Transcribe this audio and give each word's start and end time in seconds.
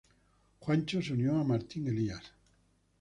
Juancho 0.61 0.99
se 0.99 1.13
unió 1.13 1.37
a 1.39 1.43
Martín 1.43 1.87
Elías. 1.87 2.33